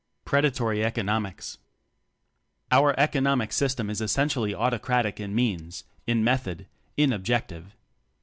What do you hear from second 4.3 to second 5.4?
autocratic in